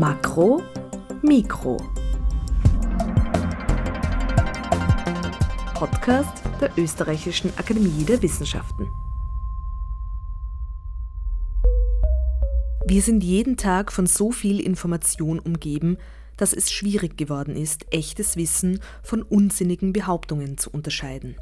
[0.00, 0.62] Makro,
[1.20, 1.76] Mikro.
[5.74, 8.88] Podcast der Österreichischen Akademie der Wissenschaften.
[12.86, 15.98] Wir sind jeden Tag von so viel Information umgeben,
[16.38, 21.36] dass es schwierig geworden ist, echtes Wissen von unsinnigen Behauptungen zu unterscheiden.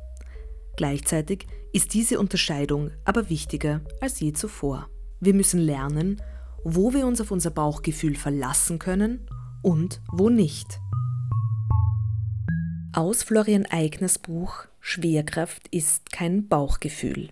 [0.76, 4.88] Gleichzeitig ist diese Unterscheidung aber wichtiger als je zuvor.
[5.20, 6.20] Wir müssen lernen,
[6.70, 9.26] wo wir uns auf unser Bauchgefühl verlassen können
[9.62, 10.80] und wo nicht.
[12.92, 17.30] Aus Florian Eigners Buch Schwerkraft ist kein Bauchgefühl.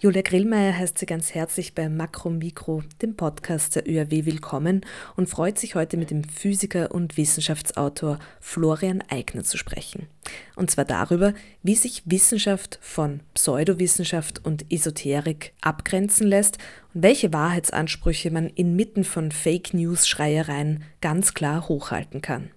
[0.00, 4.84] Julia Grillmeier heißt Sie ganz herzlich bei Makro Mikro, dem Podcast der ÖRW, willkommen
[5.16, 10.08] und freut sich heute mit dem Physiker und Wissenschaftsautor Florian Eigner zu sprechen.
[10.56, 16.58] Und zwar darüber, wie sich Wissenschaft von Pseudowissenschaft und Esoterik abgrenzen lässt
[16.92, 22.50] und welche Wahrheitsansprüche man inmitten von Fake News-Schreiereien ganz klar hochhalten kann.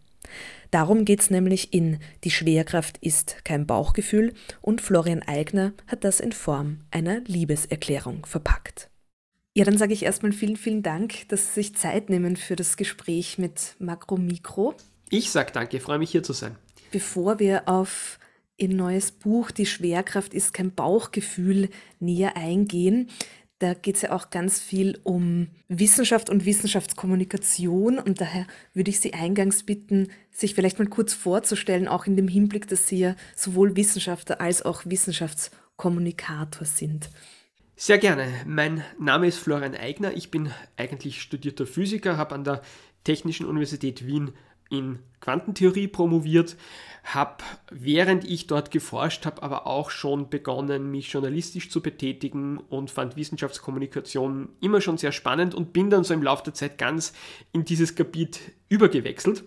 [0.72, 6.20] Darum geht es nämlich in Die Schwerkraft ist kein Bauchgefühl und Florian Eigner hat das
[6.20, 8.89] in Form einer Liebeserklärung verpackt.
[9.55, 12.78] Ja, dann sage ich erstmal vielen, vielen Dank, dass Sie sich Zeit nehmen für das
[12.78, 14.75] Gespräch mit Makro Mikro.
[15.09, 16.55] Ich sage danke, freue mich hier zu sein.
[16.92, 18.20] Bevor wir auf
[18.58, 23.09] Ihr neues Buch Die Schwerkraft ist kein Bauchgefühl näher eingehen,
[23.59, 28.99] da geht es ja auch ganz viel um Wissenschaft und Wissenschaftskommunikation und daher würde ich
[28.99, 33.16] Sie eingangs bitten, sich vielleicht mal kurz vorzustellen, auch in dem Hinblick, dass Sie ja
[33.36, 37.09] sowohl Wissenschaftler als auch Wissenschaftskommunikator sind.
[37.75, 38.27] Sehr gerne.
[38.45, 40.14] Mein Name ist Florian Eigner.
[40.14, 42.61] Ich bin eigentlich studierter Physiker, habe an der
[43.03, 44.33] Technischen Universität Wien
[44.69, 46.55] in Quantentheorie promoviert,
[47.03, 52.91] habe während ich dort geforscht habe, aber auch schon begonnen, mich journalistisch zu betätigen und
[52.91, 57.13] fand Wissenschaftskommunikation immer schon sehr spannend und bin dann so im Laufe der Zeit ganz
[57.53, 59.43] in dieses Gebiet übergewechselt.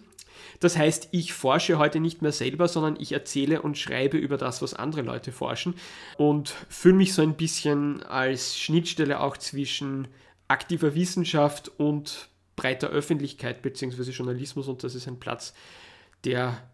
[0.61, 4.61] Das heißt, ich forsche heute nicht mehr selber, sondern ich erzähle und schreibe über das,
[4.61, 5.75] was andere Leute forschen
[6.19, 10.09] und fühle mich so ein bisschen als Schnittstelle auch zwischen
[10.49, 12.29] aktiver Wissenschaft und
[12.61, 14.11] breiter Öffentlichkeit bzw.
[14.11, 15.55] Journalismus und das ist ein Platz,
[16.25, 16.71] der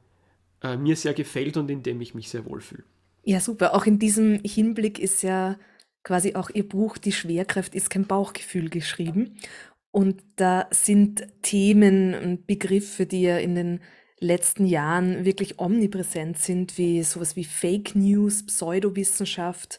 [0.61, 2.83] äh, mir sehr gefällt und in dem ich mich sehr wohlfühle.
[3.23, 3.73] Ja, super.
[3.73, 5.57] Auch in diesem Hinblick ist ja
[6.03, 9.37] quasi auch Ihr Buch Die Schwerkraft ist kein Bauchgefühl geschrieben.
[9.93, 13.81] Und da sind Themen und Begriffe, die ja in den
[14.19, 19.79] letzten Jahren wirklich omnipräsent sind, wie sowas wie Fake News, Pseudowissenschaft,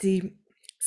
[0.00, 0.32] die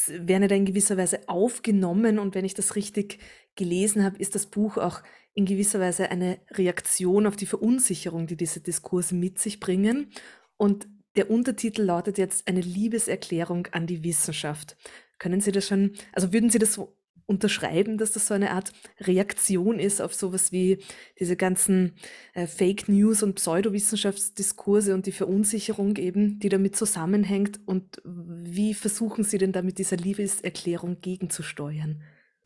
[0.07, 3.19] werden ja da in gewisser Weise aufgenommen und wenn ich das richtig
[3.55, 5.01] gelesen habe, ist das Buch auch
[5.33, 10.11] in gewisser Weise eine Reaktion auf die Verunsicherung, die diese Diskurse mit sich bringen.
[10.57, 14.77] Und der Untertitel lautet jetzt eine Liebeserklärung an die Wissenschaft.
[15.19, 18.73] Können Sie das schon, also würden Sie das so unterschreiben, dass das so eine Art
[18.99, 20.79] Reaktion ist auf sowas wie
[21.19, 21.93] diese ganzen
[22.33, 27.59] äh, Fake News und Pseudowissenschaftsdiskurse und die Verunsicherung eben, die damit zusammenhängt?
[27.65, 32.03] Und wie versuchen Sie denn da mit dieser Liebeserklärung gegenzusteuern?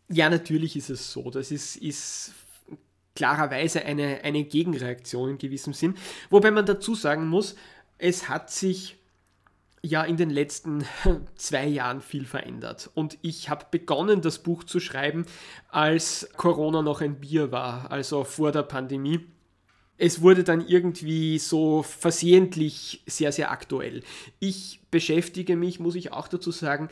[0.09, 1.29] Ja, natürlich ist es so.
[1.29, 2.33] Das ist, ist
[3.15, 5.95] klarerweise eine, eine Gegenreaktion in gewissem Sinn.
[6.29, 7.55] Wobei man dazu sagen muss,
[7.97, 8.97] es hat sich
[9.81, 10.85] ja in den letzten
[11.35, 12.89] zwei Jahren viel verändert.
[12.93, 15.25] Und ich habe begonnen, das Buch zu schreiben,
[15.69, 19.19] als Corona noch ein Bier war, also vor der Pandemie.
[19.97, 24.03] Es wurde dann irgendwie so versehentlich sehr, sehr aktuell.
[24.39, 26.89] Ich beschäftige mich, muss ich auch dazu sagen,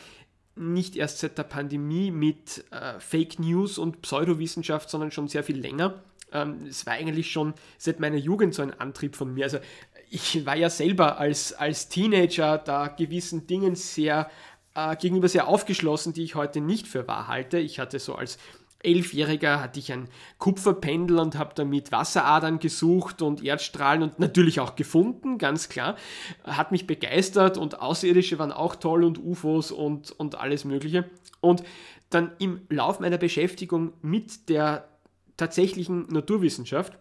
[0.55, 5.57] nicht erst seit der Pandemie mit äh, Fake News und Pseudowissenschaft, sondern schon sehr viel
[5.59, 6.01] länger.
[6.31, 9.45] Ähm, es war eigentlich schon seit meiner Jugend so ein Antrieb von mir.
[9.45, 9.59] Also
[10.09, 14.29] ich war ja selber als, als Teenager da gewissen Dingen sehr
[14.75, 17.57] äh, gegenüber sehr aufgeschlossen, die ich heute nicht für wahr halte.
[17.57, 18.37] Ich hatte so als
[18.85, 20.07] Elfjähriger hatte ich ein
[20.37, 25.95] Kupferpendel und habe damit Wasseradern gesucht und Erdstrahlen und natürlich auch gefunden, ganz klar.
[26.43, 31.09] Hat mich begeistert und Außerirdische waren auch toll und UFOs und, und alles Mögliche.
[31.41, 31.63] Und
[32.09, 34.87] dann im Lauf meiner Beschäftigung mit der
[35.37, 36.97] tatsächlichen Naturwissenschaft,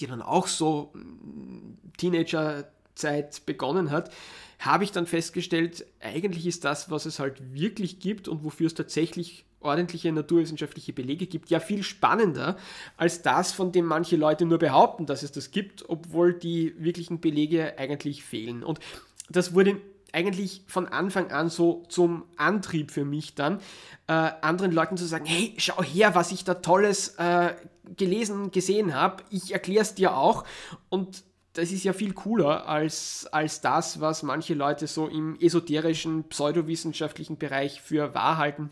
[0.00, 4.10] die dann auch so mm, Teenagerzeit begonnen hat,
[4.58, 8.74] habe ich dann festgestellt, eigentlich ist das, was es halt wirklich gibt und wofür es
[8.74, 12.56] tatsächlich ordentliche naturwissenschaftliche Belege gibt, ja viel spannender
[12.96, 17.20] als das, von dem manche Leute nur behaupten, dass es das gibt, obwohl die wirklichen
[17.20, 18.62] Belege eigentlich fehlen.
[18.62, 18.80] Und
[19.28, 19.80] das wurde
[20.12, 23.58] eigentlich von Anfang an so zum Antrieb für mich dann,
[24.06, 27.54] äh, anderen Leuten zu sagen, hey, schau her, was ich da tolles äh,
[27.96, 30.44] gelesen, gesehen habe, ich erkläre es dir auch.
[30.88, 31.24] Und
[31.54, 37.36] das ist ja viel cooler als, als das, was manche Leute so im esoterischen, pseudowissenschaftlichen
[37.36, 38.70] Bereich für wahr halten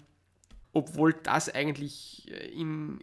[0.72, 3.00] obwohl das eigentlich äh, im,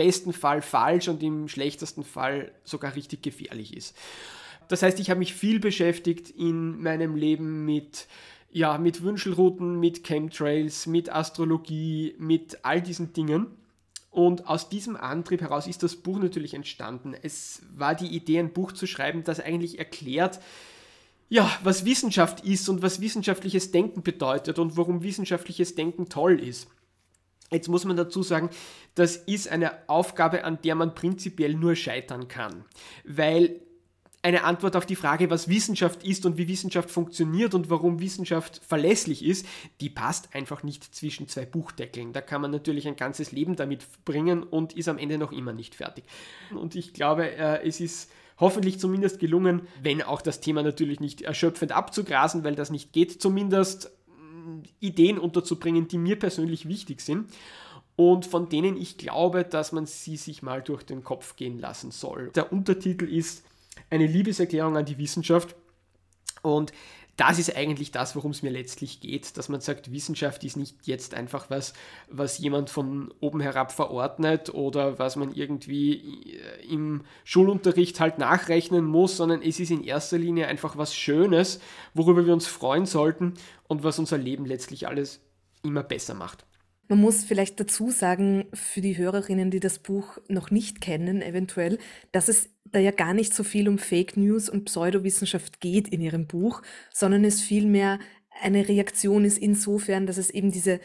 [0.00, 3.94] besten Fall falsch und im schlechtesten Fall sogar richtig gefährlich ist.
[4.68, 8.06] Das heißt, ich habe mich viel beschäftigt in meinem Leben mit
[8.52, 13.46] ja, mit Wünschelrouten, mit Chemtrails, mit Astrologie, mit all diesen Dingen.
[14.10, 17.14] Und aus diesem Antrieb heraus ist das Buch natürlich entstanden.
[17.20, 20.40] Es war die Idee, ein Buch zu schreiben, das eigentlich erklärt,
[21.30, 26.68] ja, was Wissenschaft ist und was wissenschaftliches Denken bedeutet und warum wissenschaftliches Denken toll ist.
[27.52, 28.50] Jetzt muss man dazu sagen,
[28.96, 32.64] das ist eine Aufgabe, an der man prinzipiell nur scheitern kann,
[33.04, 33.60] weil
[34.22, 38.60] eine Antwort auf die Frage, was Wissenschaft ist und wie Wissenschaft funktioniert und warum Wissenschaft
[38.66, 39.46] verlässlich ist,
[39.80, 42.12] die passt einfach nicht zwischen zwei Buchdeckeln.
[42.12, 45.52] Da kann man natürlich ein ganzes Leben damit bringen und ist am Ende noch immer
[45.52, 46.04] nicht fertig.
[46.54, 48.10] Und ich glaube, äh, es ist
[48.40, 53.22] hoffentlich zumindest gelungen, wenn auch das Thema natürlich nicht erschöpfend abzugrasen, weil das nicht geht,
[53.22, 57.30] zumindest mm, Ideen unterzubringen, die mir persönlich wichtig sind
[57.96, 61.90] und von denen ich glaube, dass man sie sich mal durch den Kopf gehen lassen
[61.90, 62.30] soll.
[62.34, 63.44] Der Untertitel ist
[63.90, 65.54] eine Liebeserklärung an die Wissenschaft.
[66.42, 66.72] Und
[67.20, 70.86] das ist eigentlich das, worum es mir letztlich geht, dass man sagt, Wissenschaft ist nicht
[70.86, 71.74] jetzt einfach was,
[72.08, 78.86] was jemand von oben herab verordnet oder was man irgendwie äh, im Schulunterricht halt nachrechnen
[78.86, 81.60] muss, sondern es ist in erster Linie einfach was Schönes,
[81.92, 83.34] worüber wir uns freuen sollten
[83.68, 85.20] und was unser Leben letztlich alles
[85.62, 86.46] immer besser macht.
[86.90, 91.78] Man muss vielleicht dazu sagen, für die Hörerinnen, die das Buch noch nicht kennen, eventuell,
[92.10, 96.00] dass es da ja gar nicht so viel um Fake News und Pseudowissenschaft geht in
[96.00, 98.00] ihrem Buch, sondern es vielmehr
[98.42, 100.80] eine Reaktion ist insofern, dass es eben diese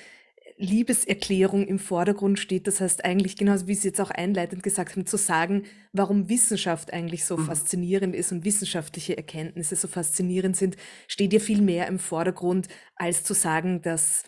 [0.57, 2.67] Liebeserklärung im Vordergrund steht.
[2.67, 6.93] Das heißt eigentlich, genauso wie Sie jetzt auch einleitend gesagt haben, zu sagen, warum Wissenschaft
[6.93, 7.45] eigentlich so mhm.
[7.45, 13.23] faszinierend ist und wissenschaftliche Erkenntnisse so faszinierend sind, steht ja viel mehr im Vordergrund, als
[13.23, 14.23] zu sagen, dass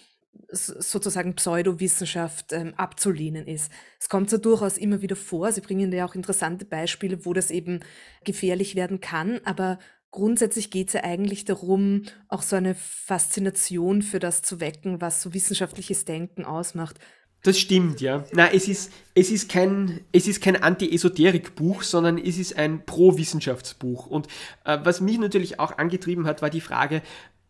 [0.50, 3.72] sozusagen Pseudowissenschaft ähm, abzulehnen ist.
[4.00, 5.52] Es kommt so durchaus immer wieder vor.
[5.52, 7.82] Sie bringen ja auch interessante Beispiele, wo das eben
[8.24, 9.80] gefährlich werden kann, aber
[10.12, 15.22] grundsätzlich geht es ja eigentlich darum, auch so eine Faszination für das zu wecken, was
[15.22, 17.00] so wissenschaftliches Denken ausmacht.
[17.44, 18.26] Das stimmt, ja.
[18.34, 20.02] Nein, es ist, es ist kein,
[20.42, 24.08] kein Anti-Esoterik-Buch, sondern es ist ein Pro-Wissenschaftsbuch.
[24.08, 24.28] Und
[24.66, 27.02] äh, was mich natürlich auch angetrieben hat, war die Frage,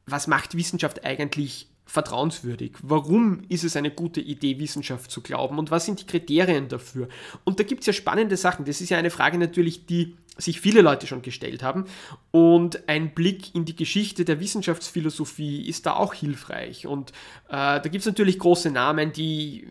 [0.05, 2.73] was macht Wissenschaft eigentlich vertrauenswürdig?
[2.83, 5.57] Warum ist es eine gute Idee, Wissenschaft zu glauben?
[5.57, 7.07] Und was sind die Kriterien dafür?
[7.43, 8.65] Und da gibt es ja spannende Sachen.
[8.65, 11.85] Das ist ja eine Frage natürlich, die sich viele Leute schon gestellt haben.
[12.31, 16.85] Und ein Blick in die Geschichte der Wissenschaftsphilosophie ist da auch hilfreich.
[16.85, 17.11] Und
[17.47, 19.67] äh, da gibt es natürlich große Namen, die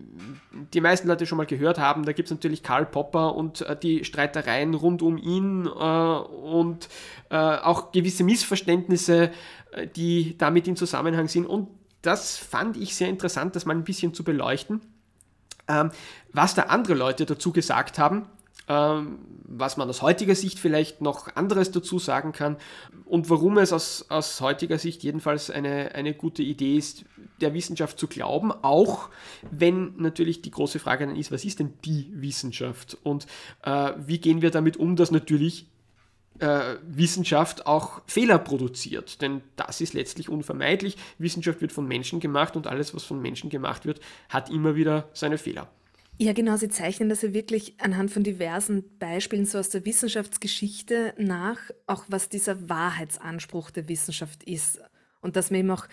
[0.75, 2.05] die meisten Leute schon mal gehört haben.
[2.05, 6.89] Da gibt es natürlich Karl Popper und äh, die Streitereien rund um ihn äh, und
[7.31, 9.31] äh, auch gewisse Missverständnisse,
[9.73, 11.47] äh, die damit in Zusammenhang sind.
[11.47, 11.69] Und
[12.06, 14.81] das fand ich sehr interessant, das mal ein bisschen zu beleuchten.
[15.69, 15.91] Ähm,
[16.32, 18.26] was da andere Leute dazu gesagt haben,
[18.69, 22.56] ähm, was man aus heutiger Sicht vielleicht noch anderes dazu sagen kann
[23.05, 27.05] und warum es aus, aus heutiger Sicht jedenfalls eine, eine gute Idee ist,
[27.41, 29.08] der Wissenschaft zu glauben, auch
[29.50, 33.26] wenn natürlich die große Frage dann ist, was ist denn die Wissenschaft und
[33.62, 35.67] äh, wie gehen wir damit um, dass natürlich
[36.41, 39.21] äh, Wissenschaft auch Fehler produziert.
[39.23, 40.97] Denn das ist letztlich unvermeidlich.
[41.19, 45.08] Wissenschaft wird von Menschen gemacht und alles, was von Menschen gemacht wird, hat immer wieder
[45.13, 45.69] seine Fehler.
[46.19, 46.56] Ja, genau.
[46.56, 52.05] Sie zeichnen das ja wirklich anhand von diversen Beispielen so aus der Wissenschaftsgeschichte nach, auch
[52.08, 54.81] was dieser Wahrheitsanspruch der Wissenschaft ist.
[55.20, 55.87] Und dass man eben auch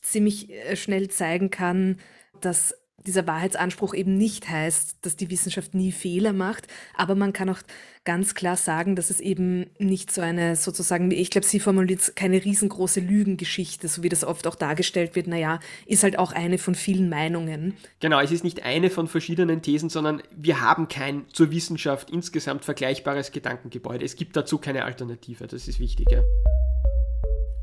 [0.00, 1.98] ziemlich äh, schnell zeigen kann,
[2.40, 2.74] dass
[3.06, 7.60] dieser Wahrheitsanspruch eben nicht heißt, dass die Wissenschaft nie Fehler macht, aber man kann auch
[8.04, 12.44] ganz klar sagen, dass es eben nicht so eine sozusagen, ich glaube, sie formuliert keine
[12.44, 16.74] riesengroße Lügengeschichte, so wie das oft auch dargestellt wird, naja, ist halt auch eine von
[16.74, 17.74] vielen Meinungen.
[18.00, 22.64] Genau, es ist nicht eine von verschiedenen Thesen, sondern wir haben kein zur Wissenschaft insgesamt
[22.64, 24.04] vergleichbares Gedankengebäude.
[24.04, 26.10] Es gibt dazu keine Alternative, das ist wichtig.
[26.10, 26.22] Ja.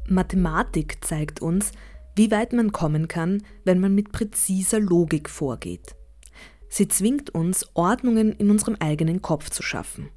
[0.07, 1.71] Mathematik zeigt uns,
[2.15, 5.95] wie weit man kommen kann, wenn man mit präziser Logik vorgeht.
[6.69, 10.09] Sie zwingt uns, Ordnungen in unserem eigenen Kopf zu schaffen.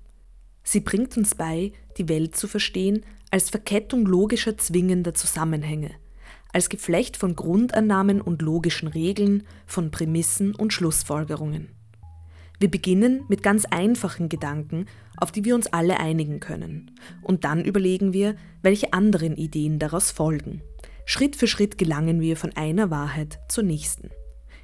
[0.62, 5.90] Sie bringt uns bei, die Welt zu verstehen als Verkettung logischer zwingender Zusammenhänge,
[6.52, 11.68] als Geflecht von Grundannahmen und logischen Regeln, von Prämissen und Schlussfolgerungen.
[12.58, 14.86] Wir beginnen mit ganz einfachen Gedanken,
[15.16, 16.90] auf die wir uns alle einigen können,
[17.22, 20.62] und dann überlegen wir, welche anderen Ideen daraus folgen.
[21.10, 24.10] Schritt für Schritt gelangen wir von einer Wahrheit zur nächsten.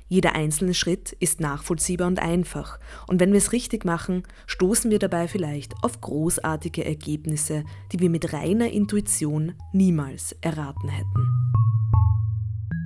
[0.08, 4.98] Jeder einzelne Schritt ist nachvollziehbar und einfach, und wenn wir es richtig machen, stoßen wir
[4.98, 11.28] dabei vielleicht auf großartige Ergebnisse, die wir mit reiner Intuition niemals erraten hätten.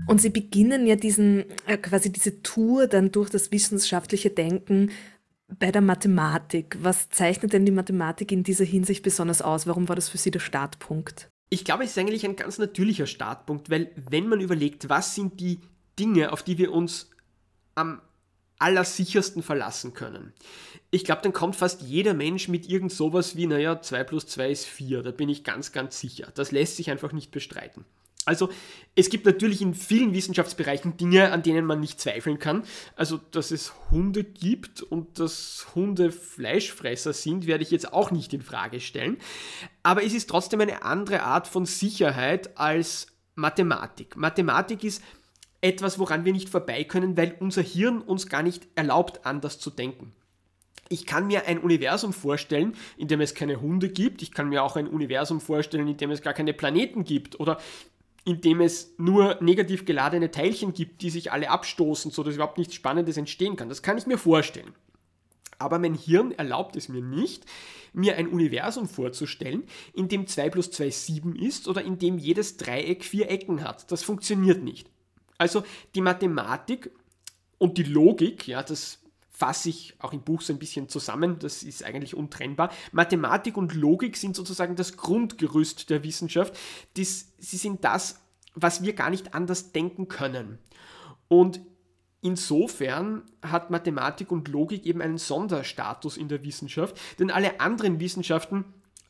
[0.07, 4.93] Und sie beginnen ja diesen, äh, quasi diese Tour dann durch das wissenschaftliche Denken
[5.59, 6.79] bei der Mathematik.
[6.81, 9.67] Was zeichnet denn die Mathematik in dieser Hinsicht besonders aus?
[9.67, 11.29] Warum war das für Sie der Startpunkt?
[11.51, 15.41] Ich glaube, es ist eigentlich ein ganz natürlicher Startpunkt, weil wenn man überlegt, was sind
[15.41, 15.61] die
[15.99, 17.11] Dinge, auf die wir uns
[17.75, 18.01] am
[18.59, 20.33] allersichersten verlassen können.
[20.91, 24.51] Ich glaube, dann kommt fast jeder Mensch mit irgend sowas wie, naja, 2 plus 2
[24.51, 25.03] ist 4.
[25.03, 26.33] Da bin ich ganz, ganz sicher.
[26.35, 27.85] Das lässt sich einfach nicht bestreiten.
[28.29, 28.51] Also
[28.95, 32.63] es gibt natürlich in vielen Wissenschaftsbereichen Dinge, an denen man nicht zweifeln kann.
[32.95, 38.35] Also dass es Hunde gibt und dass Hunde Fleischfresser sind, werde ich jetzt auch nicht
[38.35, 39.17] in Frage stellen.
[39.83, 44.15] Aber es ist trotzdem eine andere Art von Sicherheit als Mathematik.
[44.17, 45.03] Mathematik ist
[45.63, 49.71] etwas, woran wir nicht vorbei können, weil unser Hirn uns gar nicht erlaubt, anders zu
[49.71, 50.13] denken.
[50.89, 54.23] Ich kann mir ein Universum vorstellen, in dem es keine Hunde gibt.
[54.23, 57.39] Ich kann mir auch ein Universum vorstellen, in dem es gar keine Planeten gibt.
[57.41, 57.59] Oder
[58.29, 62.75] in dem es nur negativ geladene Teilchen gibt, die sich alle abstoßen, sodass überhaupt nichts
[62.75, 63.71] Spannendes entstehen kann.
[63.71, 64.75] Das kann ich mir vorstellen.
[65.59, 67.47] Aber mein Hirn erlaubt es mir nicht,
[67.95, 72.59] mir ein Universum vorzustellen, in dem 2 plus 2 7 ist oder in dem jedes
[72.59, 73.91] Dreieck vier Ecken hat.
[73.91, 74.91] Das funktioniert nicht.
[75.39, 75.63] Also
[75.95, 76.91] die Mathematik
[77.57, 79.01] und die Logik, ja, das
[79.39, 82.73] fasse ich auch im Buch so ein bisschen zusammen, das ist eigentlich untrennbar.
[82.91, 86.59] Mathematik und Logik sind sozusagen das Grundgerüst der Wissenschaft.
[86.97, 88.21] Dies, sie sind das,
[88.55, 90.59] was wir gar nicht anders denken können.
[91.29, 91.61] Und
[92.21, 98.65] insofern hat Mathematik und Logik eben einen Sonderstatus in der Wissenschaft, denn alle anderen Wissenschaften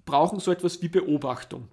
[0.05, 1.69] brauchen so etwas wie Beobachtung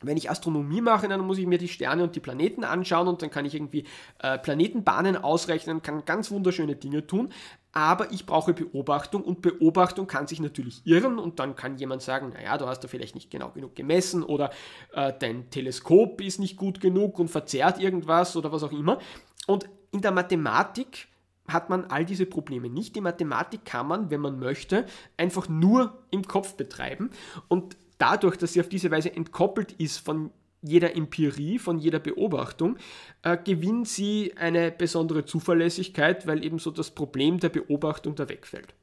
[0.00, 3.22] wenn ich Astronomie mache, dann muss ich mir die Sterne und die Planeten anschauen und
[3.22, 3.84] dann kann ich irgendwie
[4.20, 7.30] äh, Planetenbahnen ausrechnen, kann ganz wunderschöne Dinge tun.
[7.72, 12.30] Aber ich brauche Beobachtung und Beobachtung kann sich natürlich irren und dann kann jemand sagen,
[12.34, 14.50] naja, du hast da vielleicht nicht genau genug gemessen oder
[14.92, 18.98] äh, dein Teleskop ist nicht gut genug und verzerrt irgendwas oder was auch immer.
[19.46, 21.08] Und in der Mathematik
[21.46, 22.94] hat man all diese Probleme nicht.
[22.94, 24.84] Die Mathematik kann man, wenn man möchte,
[25.16, 27.10] einfach nur im Kopf betreiben
[27.48, 30.30] und dadurch, dass sie auf diese Weise entkoppelt ist von
[30.62, 32.78] jeder Empirie, von jeder Beobachtung,
[33.22, 38.74] äh, gewinnt sie eine besondere Zuverlässigkeit, weil eben so das Problem der Beobachtung da wegfällt.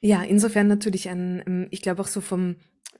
[0.00, 2.56] Ja, insofern natürlich ein, ähm, ich glaube auch so vom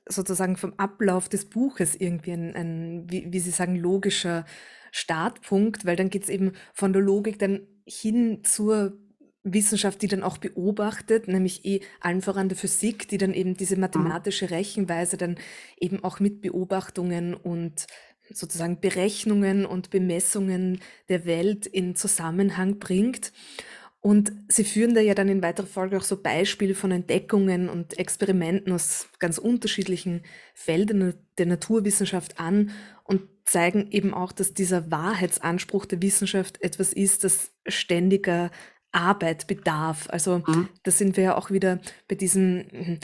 [0.06, 4.44] sozusagen vom Ablauf des Buches irgendwie ein, ein wie, wie Sie sagen, logischer
[4.90, 8.98] Startpunkt, weil dann geht es eben von der Logik dann hin zur
[9.44, 13.76] Wissenschaft, die dann auch beobachtet, nämlich eh allen voran der Physik, die dann eben diese
[13.76, 13.82] mhm.
[13.82, 15.36] mathematische Rechenweise dann
[15.78, 17.86] eben auch mit Beobachtungen und
[18.32, 23.32] sozusagen Berechnungen und Bemessungen der Welt in Zusammenhang bringt.
[24.00, 27.98] Und sie führen da ja dann in weiterer Folge auch so Beispiele von Entdeckungen und
[27.98, 30.22] Experimenten aus ganz unterschiedlichen
[30.54, 32.70] Feldern der Naturwissenschaft an
[33.04, 38.50] und zeigen eben auch, dass dieser Wahrheitsanspruch der Wissenschaft etwas ist, das ständiger
[38.94, 40.08] Arbeit bedarf.
[40.10, 40.68] Also mhm.
[40.82, 42.98] da sind wir ja auch wieder bei diesem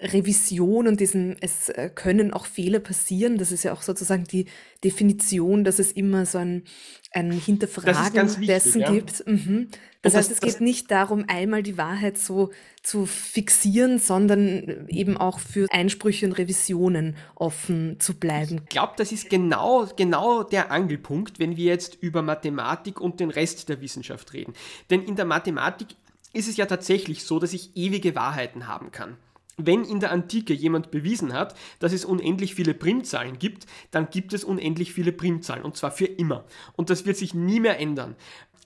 [0.00, 3.38] Revision und diesem, es äh, können auch Fehler passieren.
[3.38, 4.46] Das ist ja auch sozusagen die
[4.82, 6.64] Definition, dass es immer so ein,
[7.12, 8.90] ein Hinterfragen wichtig, dessen ja.
[8.92, 9.26] gibt.
[9.26, 9.68] Mhm.
[10.02, 12.50] Das, das heißt, es geht nicht darum, einmal die Wahrheit so
[12.82, 18.62] zu fixieren, sondern eben auch für Einsprüche und Revisionen offen zu bleiben.
[18.62, 23.28] Ich glaube, das ist genau, genau der Angelpunkt, wenn wir jetzt über Mathematik und den
[23.28, 24.54] Rest der Wissenschaft reden.
[24.88, 25.88] Denn in der Mathematik
[26.32, 29.18] ist es ja tatsächlich so, dass ich ewige Wahrheiten haben kann.
[29.66, 34.32] Wenn in der Antike jemand bewiesen hat, dass es unendlich viele Primzahlen gibt, dann gibt
[34.32, 36.44] es unendlich viele Primzahlen und zwar für immer.
[36.74, 38.16] Und das wird sich nie mehr ändern.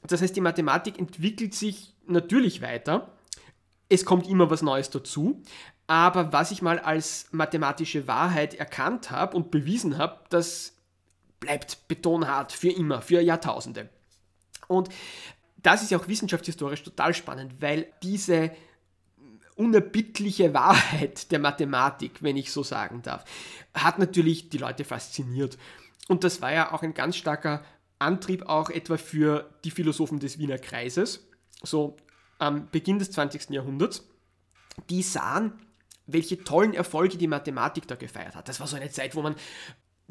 [0.06, 3.12] Das heißt, die Mathematik entwickelt sich natürlich weiter.
[3.88, 5.42] Es kommt immer was Neues dazu.
[5.86, 10.74] Aber was ich mal als mathematische Wahrheit erkannt habe und bewiesen habe, das
[11.40, 13.90] bleibt betonhart für immer, für Jahrtausende.
[14.66, 14.88] Und
[15.58, 18.50] das ist ja auch wissenschaftshistorisch total spannend, weil diese
[19.56, 23.24] unerbittliche Wahrheit der Mathematik, wenn ich so sagen darf,
[23.74, 25.58] hat natürlich die Leute fasziniert.
[26.08, 27.64] Und das war ja auch ein ganz starker
[27.98, 31.26] Antrieb auch etwa für die Philosophen des Wiener Kreises,
[31.62, 31.96] so
[32.38, 33.50] am Beginn des 20.
[33.50, 34.06] Jahrhunderts.
[34.90, 35.52] Die sahen,
[36.06, 38.48] welche tollen Erfolge die Mathematik da gefeiert hat.
[38.48, 39.36] Das war so eine Zeit, wo man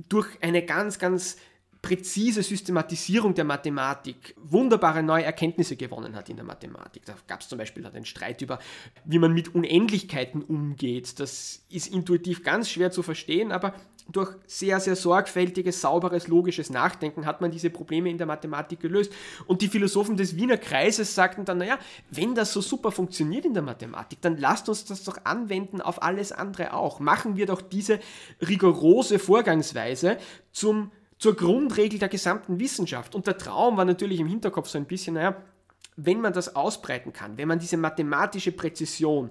[0.09, 1.37] durch eine ganz, ganz
[1.83, 7.03] präzise Systematisierung der Mathematik wunderbare neue Erkenntnisse gewonnen hat in der Mathematik.
[7.05, 8.57] Da gab es zum Beispiel den Streit über,
[9.03, 11.19] wie man mit Unendlichkeiten umgeht.
[11.19, 13.75] Das ist intuitiv ganz schwer zu verstehen, aber
[14.09, 19.11] durch sehr, sehr sorgfältiges, sauberes, logisches Nachdenken hat man diese Probleme in der Mathematik gelöst.
[19.45, 21.77] Und die Philosophen des Wiener Kreises sagten dann, naja,
[22.11, 26.01] wenn das so super funktioniert in der Mathematik, dann lasst uns das doch anwenden auf
[26.01, 27.01] alles andere auch.
[27.01, 27.99] Machen wir doch diese
[28.41, 30.17] rigorose Vorgangsweise
[30.53, 30.91] zum
[31.23, 33.15] zur Grundregel der gesamten Wissenschaft.
[33.15, 35.41] Und der Traum war natürlich im Hinterkopf so ein bisschen, naja,
[35.95, 39.29] wenn man das ausbreiten kann, wenn man diese mathematische Präzision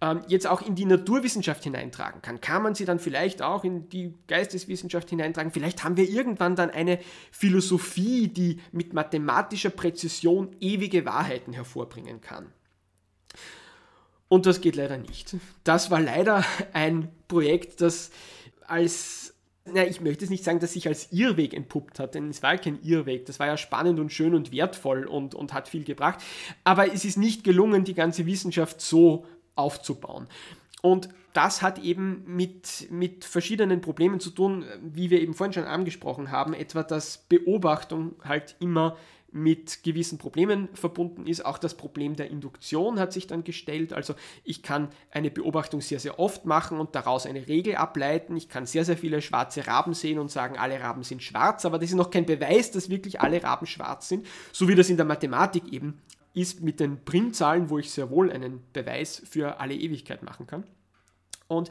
[0.00, 3.90] ähm, jetzt auch in die Naturwissenschaft hineintragen kann, kann man sie dann vielleicht auch in
[3.90, 5.52] die Geisteswissenschaft hineintragen.
[5.52, 6.98] Vielleicht haben wir irgendwann dann eine
[7.30, 12.46] Philosophie, die mit mathematischer Präzision ewige Wahrheiten hervorbringen kann.
[14.28, 15.36] Und das geht leider nicht.
[15.62, 18.12] Das war leider ein Projekt, das
[18.66, 19.23] als
[19.66, 22.56] na, ich möchte es nicht sagen, dass sich als Irrweg entpuppt hat, denn es war
[22.58, 23.24] kein Irrweg.
[23.26, 26.22] Das war ja spannend und schön und wertvoll und, und hat viel gebracht.
[26.64, 30.26] Aber es ist nicht gelungen, die ganze Wissenschaft so aufzubauen.
[30.82, 35.64] Und das hat eben mit, mit verschiedenen Problemen zu tun, wie wir eben vorhin schon
[35.64, 38.96] angesprochen haben, etwa dass Beobachtung halt immer
[39.34, 41.44] mit gewissen Problemen verbunden ist.
[41.44, 43.92] Auch das Problem der Induktion hat sich dann gestellt.
[43.92, 44.14] Also
[44.44, 48.36] ich kann eine Beobachtung sehr, sehr oft machen und daraus eine Regel ableiten.
[48.36, 51.80] Ich kann sehr, sehr viele schwarze Raben sehen und sagen, alle Raben sind schwarz, aber
[51.80, 54.96] das ist noch kein Beweis, dass wirklich alle Raben schwarz sind, so wie das in
[54.96, 56.00] der Mathematik eben
[56.32, 60.64] ist mit den Primzahlen, wo ich sehr wohl einen Beweis für alle Ewigkeit machen kann.
[61.48, 61.70] Und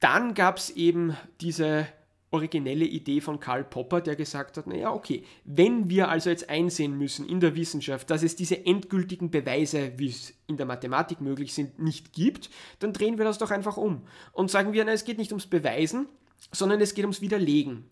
[0.00, 1.86] dann gab es eben diese
[2.32, 6.96] originelle Idee von Karl Popper, der gesagt hat, naja, okay, wenn wir also jetzt einsehen
[6.96, 11.54] müssen in der Wissenschaft, dass es diese endgültigen Beweise, wie es in der Mathematik möglich
[11.54, 15.04] sind, nicht gibt, dann drehen wir das doch einfach um und sagen wir, na, es
[15.04, 16.06] geht nicht ums Beweisen,
[16.50, 17.84] sondern es geht ums Widerlegen.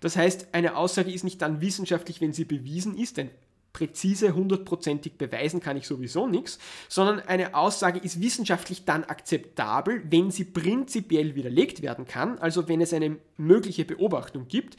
[0.00, 3.30] Das heißt, eine Aussage ist nicht dann wissenschaftlich, wenn sie bewiesen ist, denn
[3.74, 10.30] präzise, hundertprozentig beweisen kann ich sowieso nichts, sondern eine Aussage ist wissenschaftlich dann akzeptabel, wenn
[10.30, 14.76] sie prinzipiell widerlegt werden kann, also wenn es eine mögliche Beobachtung gibt,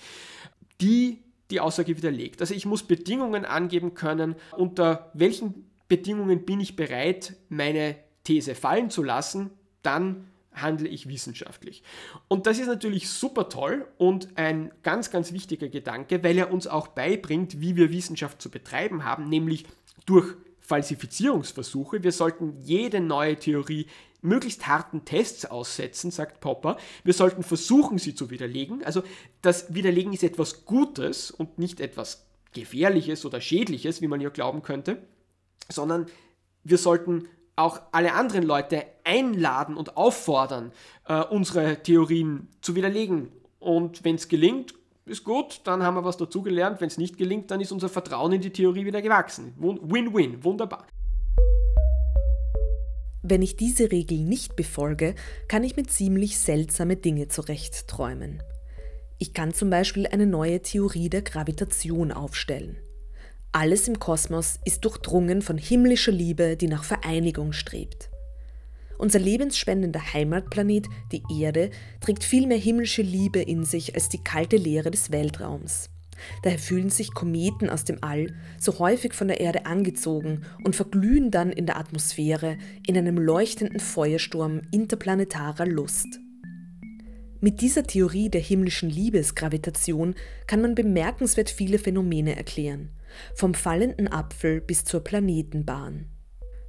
[0.82, 1.20] die
[1.52, 2.42] die Aussage widerlegt.
[2.42, 8.90] Also ich muss Bedingungen angeben können, unter welchen Bedingungen bin ich bereit, meine These fallen
[8.90, 9.52] zu lassen,
[9.84, 11.84] dann handle ich wissenschaftlich.
[12.28, 16.68] Und das ist natürlich super toll und ein ganz, ganz wichtiger Gedanke, weil er uns
[16.68, 19.66] auch beibringt, wie wir Wissenschaft zu betreiben haben, nämlich
[20.06, 22.04] durch Falsifizierungsversuche.
[22.04, 23.88] Wir sollten jede neue Theorie
[24.22, 26.78] möglichst harten Tests aussetzen, sagt Popper.
[27.04, 28.84] Wir sollten versuchen, sie zu widerlegen.
[28.84, 29.04] Also
[29.42, 34.64] das Widerlegen ist etwas Gutes und nicht etwas Gefährliches oder Schädliches, wie man ja glauben
[34.64, 34.98] könnte,
[35.70, 36.08] sondern
[36.64, 40.72] wir sollten auch alle anderen Leute einladen und auffordern,
[41.08, 43.32] äh, unsere Theorien zu widerlegen.
[43.60, 44.74] Und wenn es gelingt,
[45.06, 46.82] ist gut, dann haben wir was dazugelernt.
[46.82, 49.54] Wenn es nicht gelingt, dann ist unser Vertrauen in die Theorie wieder gewachsen.
[49.58, 50.88] Win-win, wunderbar.
[53.22, 55.16] Wenn ich diese Regel nicht befolge,
[55.48, 58.44] kann ich mir ziemlich seltsame Dinge zurechtträumen.
[59.18, 62.78] Ich kann zum Beispiel eine neue Theorie der Gravitation aufstellen.
[63.58, 68.10] Alles im Kosmos ist durchdrungen von himmlischer Liebe, die nach Vereinigung strebt.
[68.98, 71.70] Unser lebensspendender Heimatplanet, die Erde,
[72.02, 75.90] trägt viel mehr himmlische Liebe in sich als die kalte Leere des Weltraums.
[76.44, 78.28] Daher fühlen sich Kometen aus dem All
[78.60, 83.80] so häufig von der Erde angezogen und verglühen dann in der Atmosphäre in einem leuchtenden
[83.80, 86.20] Feuersturm interplanetarer Lust.
[87.40, 90.14] Mit dieser Theorie der himmlischen Liebesgravitation
[90.46, 92.90] kann man bemerkenswert viele Phänomene erklären
[93.34, 96.08] vom fallenden Apfel bis zur Planetenbahn.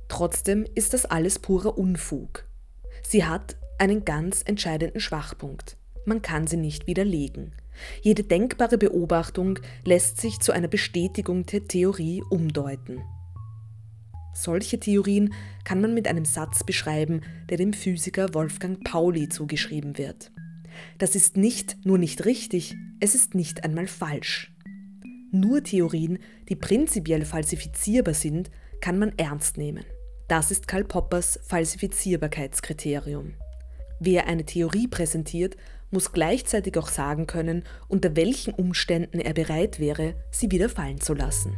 [0.08, 2.44] Trotzdem ist das alles purer Unfug.
[3.02, 5.76] Sie hat einen ganz entscheidenden Schwachpunkt.
[6.04, 7.52] Man kann sie nicht widerlegen.
[8.00, 13.02] Jede denkbare Beobachtung lässt sich zu einer Bestätigung der Theorie umdeuten.
[14.34, 15.32] Solche Theorien
[15.64, 20.30] kann man mit einem Satz beschreiben, der dem Physiker Wolfgang Pauli zugeschrieben wird.
[20.98, 24.52] Das ist nicht nur nicht richtig, es ist nicht einmal falsch.
[25.32, 29.84] Nur Theorien, die prinzipiell falsifizierbar sind, kann man ernst nehmen.
[30.28, 33.34] Das ist Karl Poppers Falsifizierbarkeitskriterium.
[33.98, 35.56] Wer eine Theorie präsentiert,
[35.90, 41.14] muss gleichzeitig auch sagen können, unter welchen Umständen er bereit wäre, sie wieder fallen zu
[41.14, 41.56] lassen.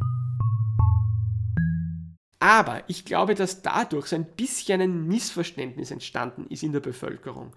[2.41, 7.53] Aber ich glaube, dass dadurch so ein bisschen ein Missverständnis entstanden ist in der Bevölkerung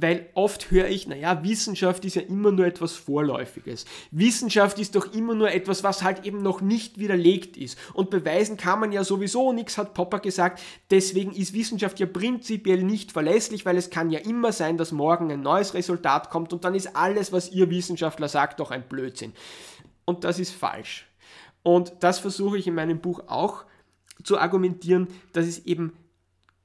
[0.00, 3.86] weil oft höre ich, naja, Wissenschaft ist ja immer nur etwas Vorläufiges.
[4.10, 7.78] Wissenschaft ist doch immer nur etwas, was halt eben noch nicht widerlegt ist.
[7.94, 10.60] Und beweisen kann man ja sowieso nichts, hat Popper gesagt.
[10.90, 15.30] Deswegen ist Wissenschaft ja prinzipiell nicht verlässlich, weil es kann ja immer sein, dass morgen
[15.30, 19.32] ein neues Resultat kommt und dann ist alles, was ihr Wissenschaftler sagt, doch ein Blödsinn.
[20.04, 21.06] Und das ist falsch.
[21.62, 23.64] Und das versuche ich in meinem Buch auch
[24.22, 25.94] zu argumentieren, dass es eben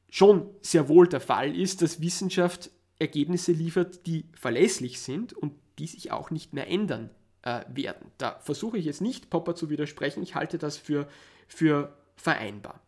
[0.10, 2.70] schon sehr wohl der Fall ist, dass Wissenschaft
[3.01, 7.09] Ergebnisse liefert, die verlässlich sind und die sich auch nicht mehr ändern
[7.41, 8.11] äh, werden.
[8.17, 11.07] Da versuche ich jetzt nicht Popper zu widersprechen, ich halte das für,
[11.47, 12.79] für vereinbar.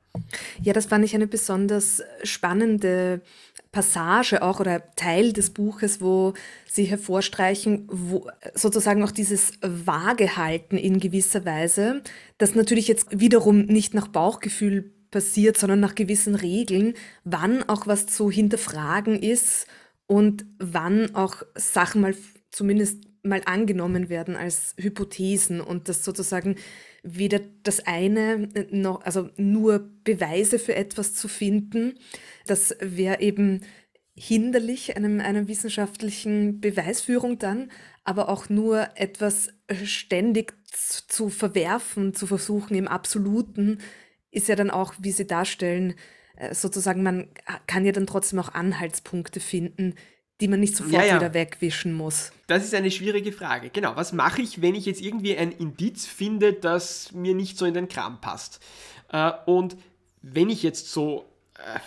[0.61, 3.21] Ja, das fand ich eine besonders spannende
[3.71, 6.33] Passage auch oder Teil des Buches, wo
[6.67, 12.03] Sie hervorstreichen, wo sozusagen auch dieses Waagehalten in gewisser Weise,
[12.37, 18.05] das natürlich jetzt wiederum nicht nach Bauchgefühl passiert, sondern nach gewissen Regeln, wann auch was
[18.05, 19.65] zu hinterfragen ist
[20.07, 22.15] und wann auch Sachen mal
[22.51, 26.57] zumindest mal angenommen werden als Hypothesen und das sozusagen
[27.03, 31.95] weder das eine noch, also nur Beweise für etwas zu finden,
[32.45, 33.61] das wäre eben
[34.15, 37.71] hinderlich einem, einer wissenschaftlichen Beweisführung dann,
[38.03, 39.49] aber auch nur etwas
[39.83, 43.79] ständig zu verwerfen, zu versuchen im Absoluten,
[44.31, 45.95] ist ja dann auch, wie Sie darstellen,
[46.49, 47.27] äh, sozusagen, man
[47.67, 49.95] kann ja dann trotzdem auch Anhaltspunkte finden,
[50.41, 51.15] die man nicht sofort ja, ja.
[51.15, 52.31] wieder wegwischen muss.
[52.47, 53.69] Das ist eine schwierige Frage.
[53.69, 57.65] Genau, was mache ich, wenn ich jetzt irgendwie ein Indiz finde, das mir nicht so
[57.65, 58.59] in den Kram passt?
[59.09, 59.77] Äh, und
[60.21, 61.25] wenn ich jetzt so
[61.55, 61.79] äh,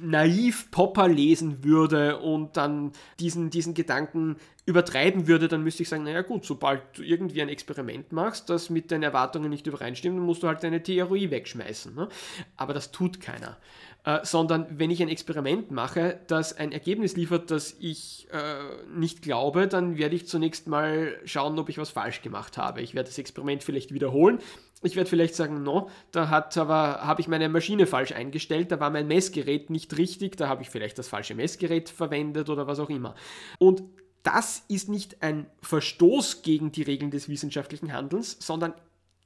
[0.00, 6.04] naiv Popper lesen würde und dann diesen, diesen Gedanken übertreiben würde, dann müsste ich sagen,
[6.04, 10.26] naja gut, sobald du irgendwie ein Experiment machst, das mit deinen Erwartungen nicht übereinstimmt, dann
[10.26, 11.94] musst du halt deine Theorie wegschmeißen.
[11.94, 12.08] Ne?
[12.56, 13.56] Aber das tut keiner.
[14.04, 19.22] Äh, sondern wenn ich ein Experiment mache, das ein Ergebnis liefert, das ich äh, nicht
[19.22, 22.80] glaube, dann werde ich zunächst mal schauen, ob ich was falsch gemacht habe.
[22.80, 24.38] Ich werde das Experiment vielleicht wiederholen.
[24.82, 28.78] Ich werde vielleicht sagen, no, da hat aber habe ich meine Maschine falsch eingestellt, da
[28.78, 32.78] war mein Messgerät nicht richtig, da habe ich vielleicht das falsche Messgerät verwendet oder was
[32.78, 33.16] auch immer.
[33.58, 33.82] Und
[34.22, 38.74] das ist nicht ein Verstoß gegen die Regeln des wissenschaftlichen Handelns, sondern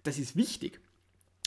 [0.04, 0.80] das ist wichtig.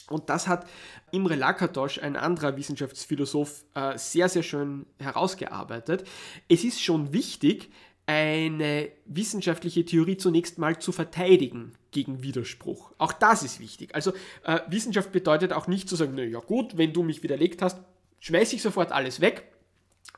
[0.10, 0.68] Und das hat
[1.12, 6.08] Imre Lakatos, ein anderer Wissenschaftsphilosoph, äh, sehr, sehr schön herausgearbeitet.
[6.48, 7.72] Es ist schon wichtig,
[8.08, 12.92] eine wissenschaftliche Theorie zunächst mal zu verteidigen gegen Widerspruch.
[13.00, 13.96] Auch das ist wichtig.
[13.96, 14.14] Also
[14.44, 17.80] äh, Wissenschaft bedeutet auch nicht zu sagen, naja gut, wenn du mich widerlegt hast,
[18.20, 19.52] schmeiße ich sofort alles weg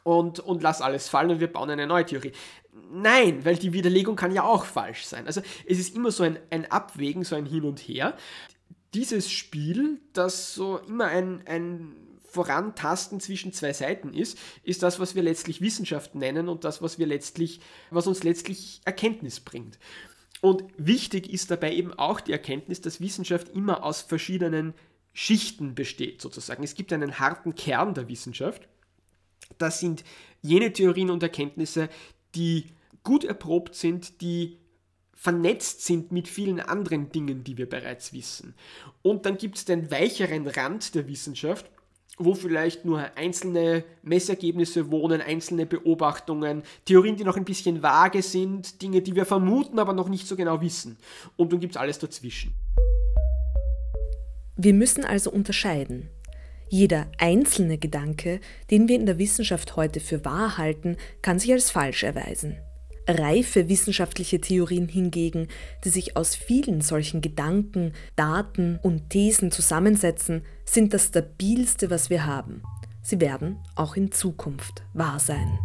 [0.04, 2.34] und, und lass alles fallen und wir bauen eine neue Theorie.
[2.92, 5.26] Nein, weil die Widerlegung kann ja auch falsch sein.
[5.26, 8.18] Also es ist immer so ein, ein Abwägen, so ein Hin und Her
[8.98, 11.96] dieses Spiel, das so immer ein, ein
[12.30, 16.98] Vorantasten zwischen zwei Seiten ist, ist das, was wir letztlich Wissenschaft nennen und das, was
[16.98, 17.60] wir letztlich,
[17.92, 19.78] was uns letztlich Erkenntnis bringt.
[20.42, 24.74] Und wichtig ist dabei eben auch die Erkenntnis, dass Wissenschaft immer aus verschiedenen
[25.14, 26.64] Schichten besteht, sozusagen.
[26.64, 28.68] Es gibt einen harten Kern der Wissenschaft.
[29.60, 30.04] Das sind
[30.42, 31.90] jene Theorien und Erkenntnisse,
[32.34, 32.66] die
[33.04, 34.58] gut erprobt sind, die
[35.18, 38.54] vernetzt sind mit vielen anderen Dingen, die wir bereits wissen.
[39.02, 41.66] Und dann gibt es den weicheren Rand der Wissenschaft,
[42.20, 48.82] wo vielleicht nur einzelne Messergebnisse wohnen, einzelne Beobachtungen, Theorien, die noch ein bisschen vage sind,
[48.82, 50.98] Dinge, die wir vermuten, aber noch nicht so genau wissen.
[51.36, 52.54] Und dann gibt es alles dazwischen.
[54.56, 56.10] Wir müssen also unterscheiden.
[56.70, 61.72] Jeder einzelne Gedanke, den wir in der Wissenschaft heute für wahr halten, kann sich als
[61.72, 62.58] falsch erweisen.
[63.08, 65.48] Reife wissenschaftliche Theorien hingegen,
[65.84, 72.26] die sich aus vielen solchen Gedanken, Daten und Thesen zusammensetzen, sind das stabilste, was wir
[72.26, 72.62] haben.
[73.02, 75.58] Sie werden auch in Zukunft wahr sein.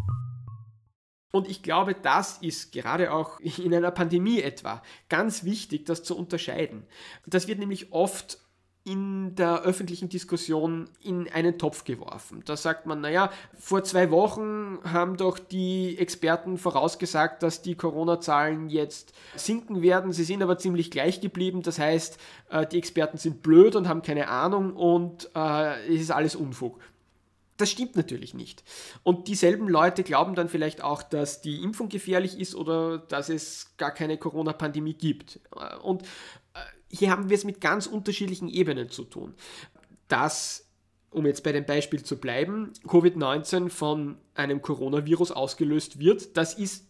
[1.33, 6.17] Und ich glaube, das ist gerade auch in einer Pandemie etwa ganz wichtig, das zu
[6.17, 6.85] unterscheiden.
[7.27, 8.39] Das wird nämlich oft
[8.85, 12.43] in der öffentlichen Diskussion in einen Topf geworfen.
[12.47, 18.71] Da sagt man, naja, vor zwei Wochen haben doch die Experten vorausgesagt, dass die Corona-Zahlen
[18.71, 20.13] jetzt sinken werden.
[20.13, 21.63] Sie sind aber ziemlich gleich geblieben.
[21.63, 22.19] Das heißt,
[22.51, 26.81] äh, die Experten sind blöd und haben keine Ahnung und äh, es ist alles Unfug.
[27.59, 28.65] Das stimmt natürlich nicht.
[29.05, 33.77] Und dieselben Leute glauben dann vielleicht auch, dass die Impfung gefährlich ist oder dass es
[33.77, 35.39] gar keine Corona-Pandemie gibt.
[35.83, 36.03] Und
[36.93, 39.35] hier haben wir es mit ganz unterschiedlichen Ebenen zu tun.
[40.09, 40.67] Dass,
[41.11, 46.85] um jetzt bei dem Beispiel zu bleiben, Covid-19 von einem Coronavirus ausgelöst wird, das ist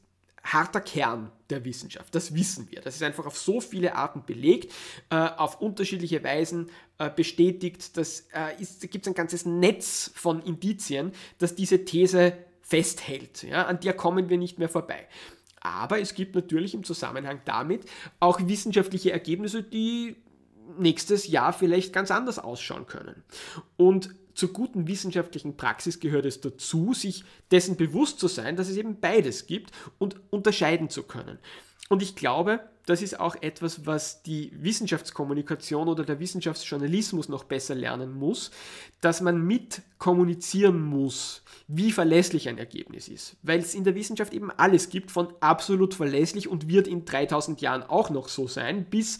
[0.44, 2.14] harter Kern der Wissenschaft.
[2.14, 2.80] Das wissen wir.
[2.80, 4.72] Das ist einfach auf so viele Arten belegt,
[5.10, 7.96] äh, auf unterschiedliche Weisen äh, bestätigt.
[7.96, 13.44] Das äh, ist, da gibt es ein ganzes Netz von Indizien, das diese These festhält.
[13.44, 13.66] Ja?
[13.66, 15.06] An der kommen wir nicht mehr vorbei.
[15.62, 17.84] Aber es gibt natürlich im Zusammenhang damit
[18.20, 20.16] auch wissenschaftliche Ergebnisse, die
[20.78, 23.22] nächstes Jahr vielleicht ganz anders ausschauen können.
[23.76, 28.76] Und zur guten wissenschaftlichen Praxis gehört es dazu, sich dessen bewusst zu sein, dass es
[28.76, 31.38] eben beides gibt und unterscheiden zu können.
[31.88, 37.74] Und ich glaube, das ist auch etwas, was die Wissenschaftskommunikation oder der Wissenschaftsjournalismus noch besser
[37.74, 38.50] lernen muss,
[39.00, 43.36] dass man mit kommunizieren muss, wie verlässlich ein Ergebnis ist.
[43.42, 47.60] Weil es in der Wissenschaft eben alles gibt von absolut verlässlich und wird in 3000
[47.60, 49.18] Jahren auch noch so sein, bis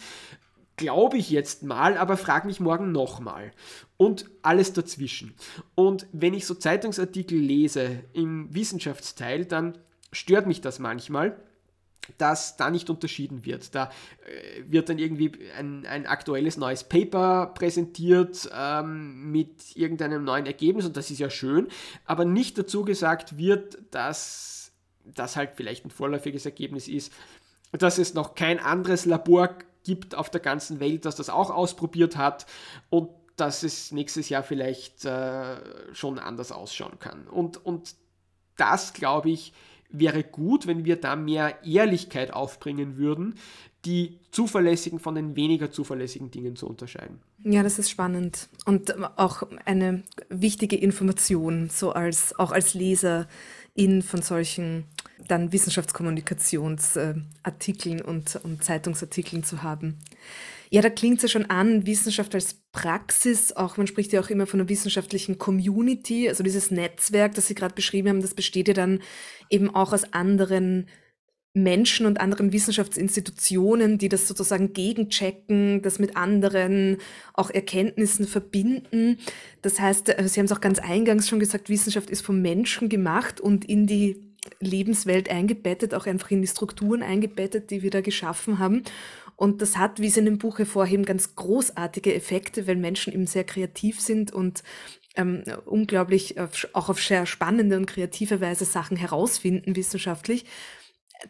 [0.75, 3.51] glaube ich jetzt mal, aber frag mich morgen nochmal.
[3.97, 5.35] Und alles dazwischen.
[5.75, 9.77] Und wenn ich so Zeitungsartikel lese im Wissenschaftsteil, dann
[10.11, 11.37] stört mich das manchmal
[12.17, 13.73] dass da nicht unterschieden wird.
[13.75, 13.89] Da
[14.25, 20.85] äh, wird dann irgendwie ein, ein aktuelles neues Paper präsentiert ähm, mit irgendeinem neuen Ergebnis
[20.85, 21.67] und das ist ja schön,
[22.05, 24.71] aber nicht dazu gesagt wird, dass
[25.05, 27.11] das halt vielleicht ein vorläufiges Ergebnis ist,
[27.71, 32.17] dass es noch kein anderes Labor gibt auf der ganzen Welt, das das auch ausprobiert
[32.17, 32.45] hat
[32.89, 35.55] und dass es nächstes Jahr vielleicht äh,
[35.93, 37.27] schon anders ausschauen kann.
[37.27, 37.95] Und, und
[38.57, 39.53] das, glaube ich,
[39.89, 43.35] wäre gut, wenn wir da mehr Ehrlichkeit aufbringen würden,
[43.85, 47.21] die zuverlässigen von den weniger zuverlässigen Dingen zu unterscheiden.
[47.43, 54.21] Ja, das ist spannend und auch eine wichtige Information, so als auch als Leserin von
[54.21, 54.85] solchen
[55.27, 59.97] dann Wissenschaftskommunikationsartikeln und, und Zeitungsartikeln zu haben.
[60.69, 64.31] Ja, da klingt es ja schon an, Wissenschaft als Praxis, auch man spricht ja auch
[64.31, 68.67] immer von einer wissenschaftlichen Community, also dieses Netzwerk, das Sie gerade beschrieben haben, das besteht
[68.67, 68.99] ja dann
[69.51, 70.87] eben auch aus anderen
[71.53, 76.97] Menschen und anderen Wissenschaftsinstitutionen, die das sozusagen gegenchecken, das mit anderen
[77.35, 79.19] auch Erkenntnissen verbinden.
[79.61, 82.89] Das heißt, äh, Sie haben es auch ganz eingangs schon gesagt, Wissenschaft ist vom Menschen
[82.89, 88.01] gemacht und in die Lebenswelt eingebettet, auch einfach in die Strukturen eingebettet, die wir da
[88.01, 88.83] geschaffen haben.
[89.35, 93.27] Und das hat, wie Sie in dem Buch hervorheben, ganz großartige Effekte, weil Menschen eben
[93.27, 94.63] sehr kreativ sind und
[95.15, 100.45] ähm, unglaublich auf, auch auf sehr spannende und kreative Weise Sachen herausfinden wissenschaftlich.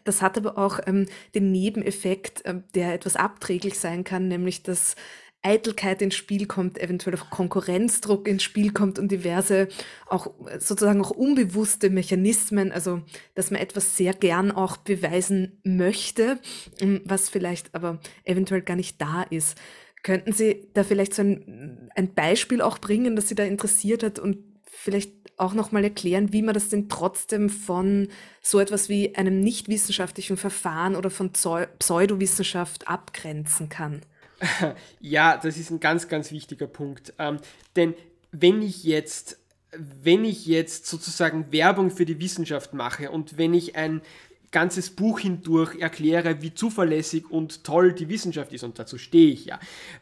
[0.02, 4.96] Das hat aber auch ähm, den Nebeneffekt, ähm, der etwas abträglich sein kann, nämlich dass
[5.44, 9.68] Eitelkeit ins Spiel kommt, eventuell auch Konkurrenzdruck ins Spiel kommt und diverse
[10.06, 13.02] auch sozusagen auch unbewusste Mechanismen, also
[13.34, 16.40] dass man etwas sehr gern auch beweisen möchte,
[16.80, 19.58] ähm, was vielleicht aber eventuell gar nicht da ist.
[20.02, 24.18] Könnten Sie da vielleicht so ein, ein Beispiel auch bringen, das Sie da interessiert hat
[24.18, 28.08] und vielleicht auch nochmal erklären, wie man das denn trotzdem von
[28.40, 34.02] so etwas wie einem nicht wissenschaftlichen Verfahren oder von Pseudowissenschaft abgrenzen kann?
[35.00, 37.12] Ja, das ist ein ganz, ganz wichtiger Punkt.
[37.18, 37.38] Ähm,
[37.76, 37.94] denn
[38.32, 39.38] wenn ich jetzt,
[39.72, 44.02] wenn ich jetzt sozusagen Werbung für die Wissenschaft mache und wenn ich ein
[44.50, 49.46] ganzes Buch hindurch erkläre, wie zuverlässig und toll die Wissenschaft ist, und dazu stehe ich
[49.46, 49.58] ja,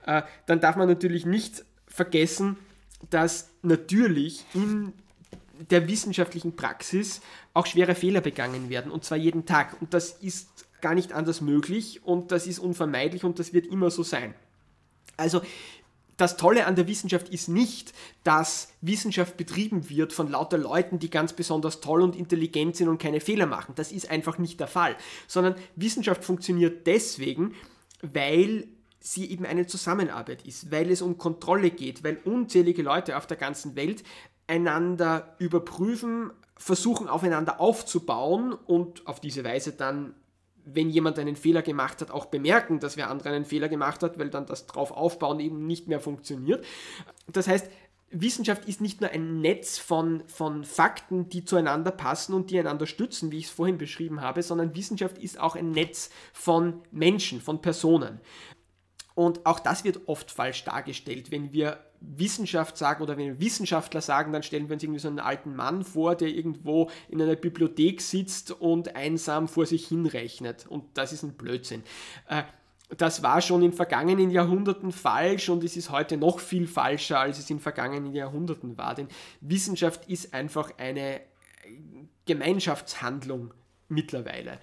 [0.07, 2.59] äh, dann darf man natürlich nicht vergessen,
[3.11, 4.92] dass natürlich in
[5.70, 7.20] der wissenschaftlichen Praxis
[7.55, 9.81] auch schwere Fehler begangen werden, und zwar jeden Tag.
[9.81, 13.90] Und das ist gar nicht anders möglich und das ist unvermeidlich und das wird immer
[13.90, 14.34] so sein.
[15.16, 15.40] Also
[16.16, 17.92] das Tolle an der Wissenschaft ist nicht,
[18.22, 23.00] dass Wissenschaft betrieben wird von lauter Leuten, die ganz besonders toll und intelligent sind und
[23.00, 23.72] keine Fehler machen.
[23.76, 24.96] Das ist einfach nicht der Fall.
[25.26, 27.54] Sondern Wissenschaft funktioniert deswegen,
[28.02, 28.68] weil
[29.00, 33.36] sie eben eine Zusammenarbeit ist, weil es um Kontrolle geht, weil unzählige Leute auf der
[33.36, 34.04] ganzen Welt
[34.46, 40.14] einander überprüfen, versuchen aufeinander aufzubauen und auf diese Weise dann
[40.64, 44.18] wenn jemand einen Fehler gemacht hat, auch bemerken, dass wer andere einen Fehler gemacht hat,
[44.18, 46.64] weil dann das drauf aufbauen eben nicht mehr funktioniert.
[47.27, 47.68] Das heißt,
[48.12, 52.87] Wissenschaft ist nicht nur ein Netz von, von Fakten, die zueinander passen und die einander
[52.87, 57.40] stützen, wie ich es vorhin beschrieben habe, sondern Wissenschaft ist auch ein Netz von Menschen,
[57.40, 58.20] von Personen.
[59.14, 61.31] Und auch das wird oft falsch dargestellt.
[61.31, 61.79] Wenn wir
[62.16, 65.54] Wissenschaft sagen oder wenn wir Wissenschaftler sagen, dann stellen wir uns irgendwie so einen alten
[65.54, 70.66] Mann vor, der irgendwo in einer Bibliothek sitzt und einsam vor sich hinrechnet.
[70.66, 71.82] Und das ist ein Blödsinn.
[72.28, 72.42] Äh,
[72.96, 77.38] das war schon in vergangenen Jahrhunderten falsch und es ist heute noch viel falscher, als
[77.38, 78.94] es in vergangenen Jahrhunderten war.
[78.94, 79.08] Denn
[79.40, 81.20] Wissenschaft ist einfach eine
[82.26, 83.54] Gemeinschaftshandlung
[83.88, 84.58] mittlerweile.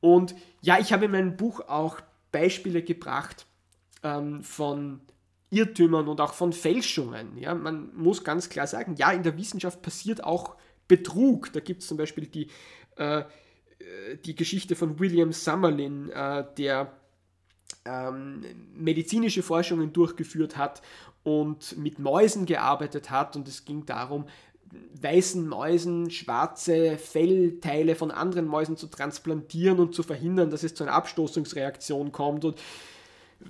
[0.00, 3.46] Und ja, ich habe in meinem Buch auch Beispiele gebracht,
[4.02, 5.00] ähm, von
[5.54, 7.38] Irrtümern und auch von Fälschungen.
[7.38, 10.56] Ja, man muss ganz klar sagen, ja, in der Wissenschaft passiert auch
[10.88, 11.52] Betrug.
[11.52, 12.48] Da gibt es zum Beispiel die,
[12.96, 13.24] äh,
[14.24, 16.92] die Geschichte von William Summerlin, äh, der
[17.84, 20.82] ähm, medizinische Forschungen durchgeführt hat
[21.22, 23.36] und mit Mäusen gearbeitet hat.
[23.36, 24.26] Und es ging darum,
[25.00, 30.84] weißen Mäusen schwarze Fellteile von anderen Mäusen zu transplantieren und zu verhindern, dass es zu
[30.84, 32.44] einer Abstoßungsreaktion kommt.
[32.44, 32.60] Und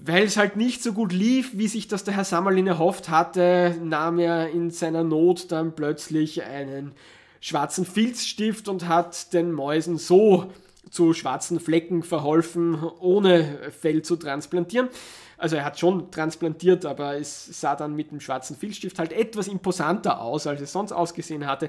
[0.02, 3.76] weil es halt nicht so gut lief, wie sich das der Herr Sammerlin erhofft hatte,
[3.82, 6.92] nahm er in seiner Not dann plötzlich einen
[7.40, 10.50] schwarzen Filzstift und hat den Mäusen so
[10.90, 14.88] zu schwarzen Flecken verholfen, ohne Fell zu transplantieren.
[15.36, 19.48] Also er hat schon transplantiert, aber es sah dann mit dem schwarzen Filzstift halt etwas
[19.48, 21.68] imposanter aus, als es sonst ausgesehen hatte.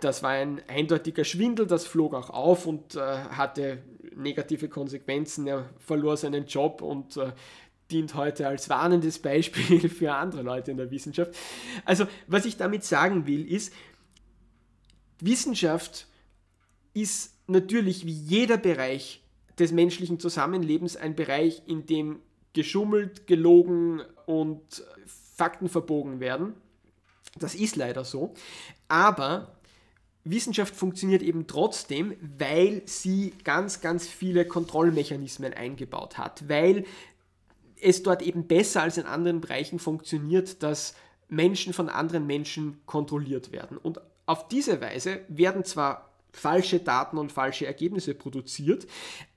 [0.00, 3.78] Das war ein eindeutiger Schwindel, das flog auch auf und äh, hatte
[4.16, 5.46] negative Konsequenzen.
[5.46, 7.32] Er verlor seinen Job und äh,
[7.92, 11.34] dient heute als warnendes Beispiel für andere Leute in der Wissenschaft.
[11.84, 13.72] Also, was ich damit sagen will, ist,
[15.20, 16.06] Wissenschaft
[16.94, 19.22] ist natürlich wie jeder Bereich
[19.58, 22.20] des menschlichen Zusammenlebens ein Bereich, in dem
[22.52, 26.54] geschummelt, gelogen und Fakten verbogen werden.
[27.38, 28.34] Das ist leider so.
[28.88, 29.56] Aber
[30.24, 36.84] Wissenschaft funktioniert eben trotzdem, weil sie ganz, ganz viele Kontrollmechanismen eingebaut hat, weil
[37.82, 40.94] es dort eben besser als in anderen Bereichen funktioniert, dass
[41.28, 43.78] Menschen von anderen Menschen kontrolliert werden.
[43.78, 48.86] Und auf diese Weise werden zwar falsche Daten und falsche Ergebnisse produziert,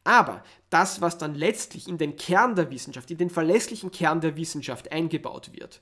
[0.04, 4.38] aber das, was dann letztlich in den Kern der Wissenschaft, in den verlässlichen Kern der
[4.38, 5.82] Wissenschaft eingebaut wird,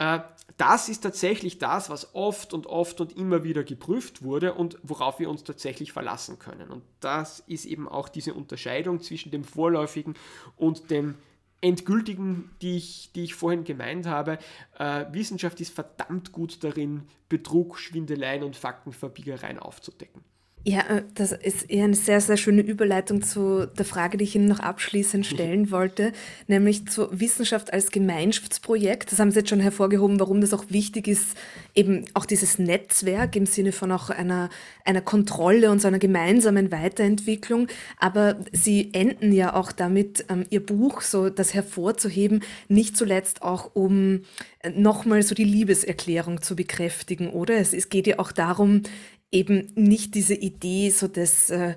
[0.00, 0.20] äh,
[0.56, 5.20] das ist tatsächlich das, was oft und oft und immer wieder geprüft wurde und worauf
[5.20, 6.70] wir uns tatsächlich verlassen können.
[6.70, 10.14] Und das ist eben auch diese Unterscheidung zwischen dem vorläufigen
[10.56, 11.14] und dem
[11.60, 14.38] endgültigen, die ich, die ich vorhin gemeint habe.
[14.78, 20.22] Äh, Wissenschaft ist verdammt gut darin, Betrug, Schwindeleien und Faktenverbiegereien aufzudecken.
[20.62, 24.36] Ja, äh, das ist eher eine sehr, sehr schöne Überleitung zu der Frage, die ich
[24.36, 25.34] Ihnen noch abschließend mhm.
[25.34, 26.12] stellen wollte,
[26.48, 29.10] nämlich zur Wissenschaft als Gemeinschaftsprojekt.
[29.10, 31.28] Das haben Sie jetzt schon hervorgehoben, warum das auch wichtig ist,
[31.74, 34.50] eben auch dieses Netzwerk im Sinne von auch einer,
[34.84, 37.68] einer Kontrolle und so einer gemeinsamen Weiterentwicklung.
[37.98, 43.70] Aber Sie enden ja auch damit, ähm, Ihr Buch, so das hervorzuheben, nicht zuletzt auch
[43.74, 44.24] um
[44.58, 47.56] äh, nochmal so die Liebeserklärung zu bekräftigen, oder?
[47.56, 48.82] Es, es geht ja auch darum,
[49.32, 51.76] eben nicht diese Idee so des äh,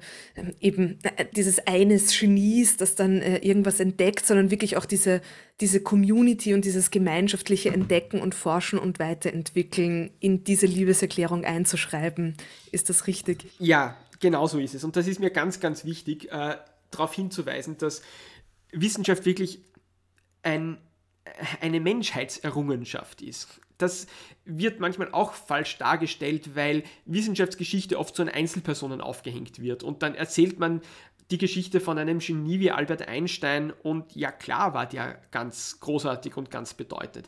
[0.60, 5.22] eben äh, dieses eines Genies, das dann äh, irgendwas entdeckt, sondern wirklich auch diese
[5.62, 12.36] diese Community und dieses gemeinschaftliche Entdecken und Forschen und Weiterentwickeln in diese Liebeserklärung einzuschreiben.
[12.72, 13.46] Ist das richtig?
[13.60, 14.84] Ja, genau so ist es.
[14.84, 16.58] Und das ist mir ganz, ganz wichtig, äh,
[16.90, 18.02] darauf hinzuweisen, dass
[18.72, 19.60] Wissenschaft wirklich
[20.42, 20.80] ein,
[21.62, 24.08] eine Menschheitserrungenschaft ist das
[24.46, 29.84] wird manchmal auch falsch dargestellt, weil Wissenschaftsgeschichte oft so an Einzelpersonen aufgehängt wird.
[29.84, 30.82] Und dann erzählt man
[31.32, 36.36] die Geschichte von einem Genie wie Albert Einstein und ja klar war der ganz großartig
[36.38, 37.28] und ganz bedeutend.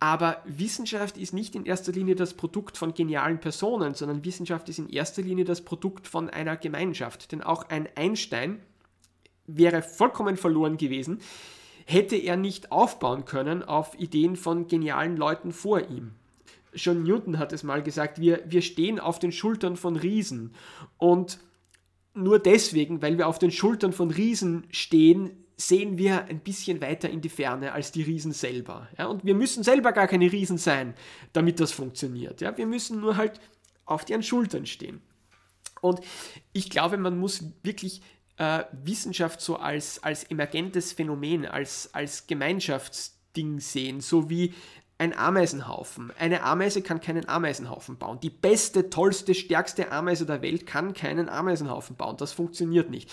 [0.00, 4.80] Aber Wissenschaft ist nicht in erster Linie das Produkt von genialen Personen, sondern Wissenschaft ist
[4.80, 7.30] in erster Linie das Produkt von einer Gemeinschaft.
[7.30, 8.60] Denn auch ein Einstein
[9.46, 11.20] wäre vollkommen verloren gewesen,
[11.86, 16.12] hätte er nicht aufbauen können auf Ideen von genialen Leuten vor ihm.
[16.74, 20.54] John Newton hat es mal gesagt, wir, wir stehen auf den Schultern von Riesen.
[20.96, 21.38] Und
[22.14, 27.08] nur deswegen, weil wir auf den Schultern von Riesen stehen, sehen wir ein bisschen weiter
[27.10, 28.88] in die Ferne als die Riesen selber.
[28.98, 30.94] Ja, und wir müssen selber gar keine Riesen sein,
[31.32, 32.40] damit das funktioniert.
[32.40, 33.40] Ja, wir müssen nur halt
[33.84, 35.00] auf deren Schultern stehen.
[35.80, 36.00] Und
[36.52, 38.02] ich glaube, man muss wirklich
[38.42, 44.52] äh, Wissenschaft so als, als emergentes Phänomen, als, als Gemeinschaftsding sehen, so wie
[45.02, 46.12] ein Ameisenhaufen.
[46.16, 48.20] Eine Ameise kann keinen Ameisenhaufen bauen.
[48.22, 52.16] Die beste, tollste, stärkste Ameise der Welt kann keinen Ameisenhaufen bauen.
[52.18, 53.10] Das funktioniert nicht.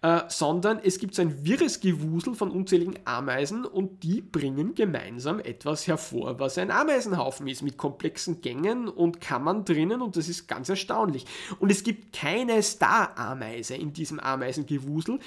[0.00, 5.38] Äh, sondern es gibt so ein wirres Gewusel von unzähligen Ameisen und die bringen gemeinsam
[5.38, 10.48] etwas hervor, was ein Ameisenhaufen ist, mit komplexen Gängen und Kammern drinnen und das ist
[10.48, 11.26] ganz erstaunlich.
[11.60, 15.18] Und es gibt keine Star-Ameise in diesem Ameisengewusel,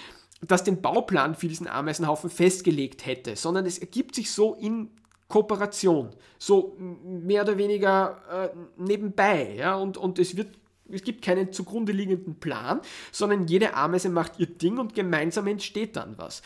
[0.41, 4.89] das den Bauplan für diesen Ameisenhaufen festgelegt hätte, sondern es ergibt sich so in
[5.29, 6.09] Kooperation.
[6.37, 9.55] So mehr oder weniger äh, nebenbei.
[9.55, 9.75] Ja?
[9.75, 10.49] Und, und es, wird,
[10.89, 12.81] es gibt keinen zugrunde liegenden Plan,
[13.13, 16.41] sondern jede Ameise macht ihr Ding und gemeinsam entsteht dann was.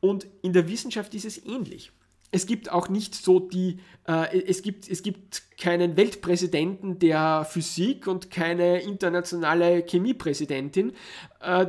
[0.00, 1.92] Und in der Wissenschaft ist es ähnlich.
[2.32, 8.08] Es gibt auch nicht so die, äh, es, gibt, es gibt keinen Weltpräsidenten der Physik
[8.08, 10.92] und keine internationale Chemiepräsidentin,
[11.40, 11.66] äh,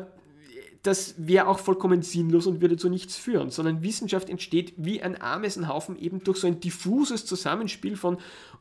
[0.87, 5.21] das wäre auch vollkommen sinnlos und würde zu nichts führen, sondern Wissenschaft entsteht wie ein
[5.21, 8.17] Ameisenhaufen eben durch so ein diffuses Zusammenspiel von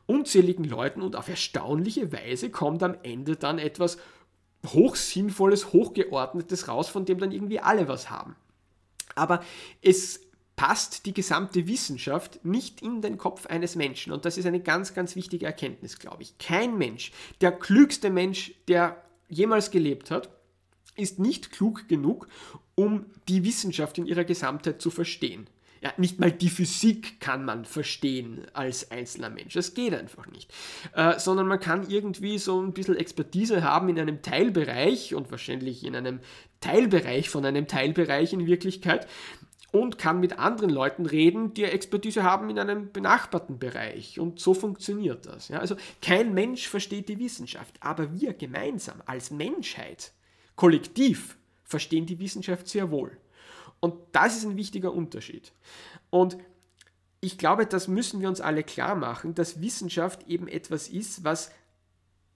[0.07, 3.97] unzähligen Leuten und auf erstaunliche Weise kommt am Ende dann etwas
[4.65, 8.35] hochsinnvolles, hochgeordnetes raus, von dem dann irgendwie alle was haben.
[9.15, 9.41] Aber
[9.81, 10.19] es
[10.57, 14.11] passt die gesamte Wissenschaft nicht in den Kopf eines Menschen.
[14.11, 16.37] Und das ist eine ganz, ganz wichtige Erkenntnis, glaube ich.
[16.39, 20.29] Kein Mensch, der klügste Mensch, der jemals gelebt hat,
[20.97, 22.27] ist nicht klug genug,
[22.75, 25.47] um die Wissenschaft in ihrer Gesamtheit zu verstehen.
[25.81, 29.53] Ja, nicht mal die Physik kann man verstehen als einzelner Mensch.
[29.53, 30.51] Das geht einfach nicht.
[30.93, 35.85] Äh, sondern man kann irgendwie so ein bisschen Expertise haben in einem Teilbereich und wahrscheinlich
[35.85, 36.19] in einem
[36.61, 39.07] Teilbereich von einem Teilbereich in Wirklichkeit
[39.71, 44.19] und kann mit anderen Leuten reden, die Expertise haben in einem benachbarten Bereich.
[44.19, 45.49] Und so funktioniert das.
[45.49, 50.13] Ja, also kein Mensch versteht die Wissenschaft, aber wir gemeinsam als Menschheit
[50.57, 53.15] kollektiv verstehen die Wissenschaft sehr wohl.
[53.79, 55.53] Und das ist ein wichtiger Unterschied.
[56.09, 56.37] Und
[57.21, 61.51] ich glaube, das müssen wir uns alle klar machen, dass Wissenschaft eben etwas ist, was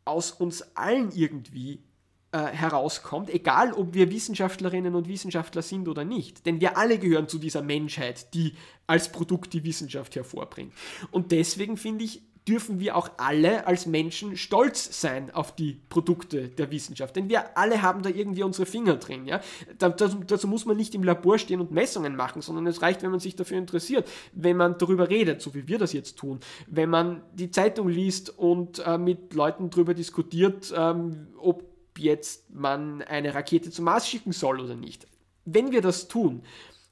[0.06, 1.84] aus uns allen irgendwie
[2.32, 6.46] äh, herauskommt, egal ob wir Wissenschaftlerinnen und Wissenschaftler sind oder nicht.
[6.46, 8.54] Denn wir alle gehören zu dieser Menschheit, die
[8.88, 10.74] als Produkt die Wissenschaft hervorbringt.
[11.12, 16.50] Und deswegen finde ich, dürfen wir auch alle als Menschen stolz sein auf die Produkte
[16.50, 17.16] der Wissenschaft.
[17.16, 19.28] Denn wir alle haben da irgendwie unsere Finger drin.
[19.28, 19.42] Ja?
[19.78, 23.12] dazu, dazu, muss man nicht im Labor stehen und Messungen machen, sondern es reicht, wenn
[23.12, 26.90] man sich dafür interessiert, wenn man darüber redet, so wie wir das jetzt tun, wenn
[26.90, 31.64] man die Zeitung liest und äh, mit Leuten darüber diskutiert, ähm, ob
[31.98, 35.06] jetzt man eine Rakete zum Mars schicken soll oder nicht.
[35.46, 36.42] Wenn wir das tun,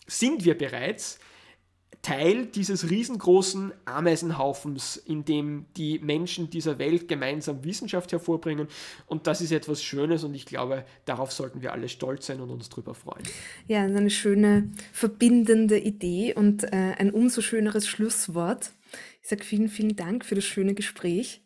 [0.05, 1.19] sind wir bereits
[2.01, 8.67] Teil dieses riesengroßen Ameisenhaufens, in dem die Menschen dieser Welt gemeinsam Wissenschaft hervorbringen.
[9.05, 12.49] Und das ist etwas Schönes und ich glaube, darauf sollten wir alle stolz sein und
[12.51, 13.23] uns darüber freuen.
[13.67, 18.71] Ja, eine schöne, verbindende Idee und äh, ein umso schöneres Schlusswort.
[19.21, 21.43] Ich sage vielen, vielen Dank für das schöne Gespräch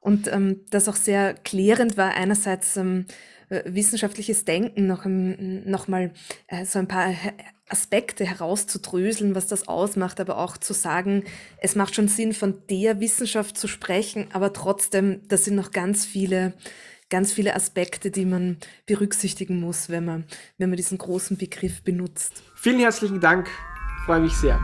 [0.00, 2.14] und ähm, das auch sehr klärend war.
[2.14, 3.06] Einerseits ähm,
[3.48, 6.12] äh, wissenschaftliches Denken noch, noch mal
[6.48, 7.14] äh, so ein paar
[7.68, 11.24] Aspekte herauszudröseln, was das ausmacht, aber auch zu sagen,
[11.58, 16.04] es macht schon Sinn, von der Wissenschaft zu sprechen, aber trotzdem, das sind noch ganz
[16.04, 16.52] viele,
[17.10, 20.24] ganz viele Aspekte, die man berücksichtigen muss, wenn man,
[20.58, 22.44] wenn man diesen großen Begriff benutzt.
[22.54, 23.48] Vielen herzlichen Dank,
[24.04, 24.60] freue mich sehr.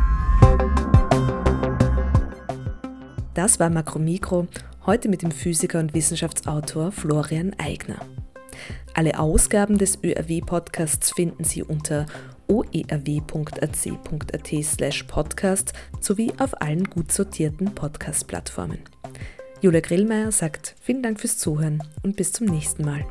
[3.34, 4.46] Das war Makromikro,
[4.86, 7.98] heute mit dem Physiker und Wissenschaftsautor Florian Eigner.
[8.94, 12.06] Alle Ausgaben des ÖRW-Podcasts finden Sie unter
[12.52, 18.78] oerw.ac.at slash podcast sowie auf allen gut sortierten Podcast-Plattformen.
[19.62, 23.06] Julia Grillmeier sagt vielen Dank fürs Zuhören und bis zum nächsten Mal.